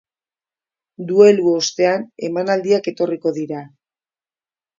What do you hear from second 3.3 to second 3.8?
dira.